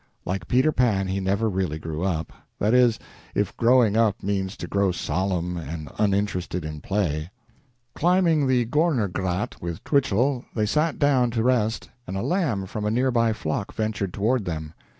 Like 0.25 0.47
Peter 0.47 0.71
Pan, 0.71 1.05
he 1.05 1.19
never 1.19 1.47
really 1.47 1.77
grew 1.77 2.03
up 2.03 2.33
that 2.57 2.73
is, 2.73 2.97
if 3.35 3.55
growing 3.55 3.95
up 3.95 4.23
means 4.23 4.57
to 4.57 4.65
grow 4.67 4.91
solemn 4.91 5.57
and 5.57 5.91
uninterested 5.99 6.65
in 6.65 6.81
play. 6.81 7.29
Climbing 7.93 8.47
the 8.47 8.65
Gorner 8.65 9.07
Grat 9.07 9.61
with 9.61 9.83
Twichell, 9.83 10.43
they 10.55 10.65
sat 10.65 10.97
down 10.97 11.29
to 11.29 11.43
rest, 11.43 11.87
and 12.07 12.17
a 12.17 12.23
lamb 12.23 12.65
from 12.65 12.83
a 12.83 12.89
near 12.89 13.11
by 13.11 13.31
flock 13.31 13.75
ventured 13.75 14.11
toward 14.11 14.45
them. 14.45 14.73